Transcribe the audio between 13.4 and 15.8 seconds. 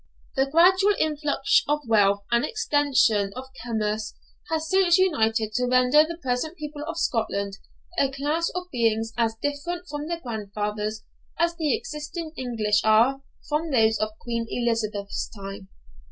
from those of Queen Elizabeth's time.